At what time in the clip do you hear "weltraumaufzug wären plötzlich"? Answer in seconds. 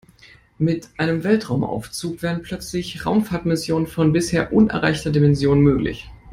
1.23-3.05